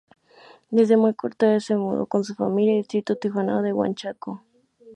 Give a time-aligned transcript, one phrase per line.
[0.71, 4.41] Desde muy corta edad, se mudó con su familia al distrito trujillano de Huanchaco.